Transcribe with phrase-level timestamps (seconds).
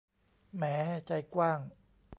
[0.55, 0.63] แหม
[1.07, 1.59] ใจกว้าง